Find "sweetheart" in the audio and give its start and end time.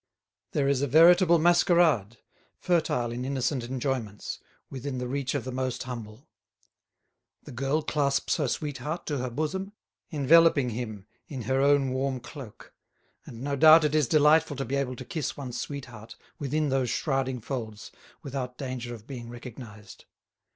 8.47-9.05, 15.61-16.15